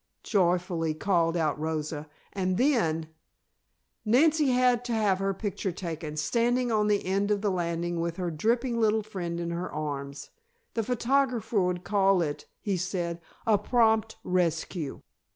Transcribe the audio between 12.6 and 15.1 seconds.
said, "a prompt rescue."